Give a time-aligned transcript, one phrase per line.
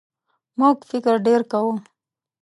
[0.59, 1.73] موږ فکر ډېر کوو.